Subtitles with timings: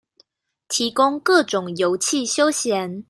[0.67, 2.99] 提供各種遊憩休閒